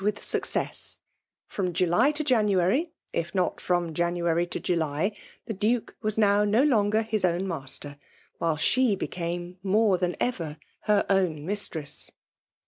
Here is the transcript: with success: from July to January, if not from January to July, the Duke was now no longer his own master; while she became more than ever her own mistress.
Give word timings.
with 0.03 0.19
success: 0.23 0.97
from 1.45 1.71
July 1.73 2.11
to 2.11 2.23
January, 2.23 2.91
if 3.13 3.35
not 3.35 3.61
from 3.61 3.93
January 3.93 4.47
to 4.47 4.59
July, 4.59 5.15
the 5.45 5.53
Duke 5.53 5.95
was 6.01 6.17
now 6.17 6.43
no 6.43 6.63
longer 6.63 7.03
his 7.03 7.23
own 7.23 7.47
master; 7.47 7.99
while 8.39 8.57
she 8.57 8.95
became 8.95 9.59
more 9.61 9.99
than 9.99 10.15
ever 10.19 10.57
her 10.85 11.05
own 11.07 11.45
mistress. 11.45 12.09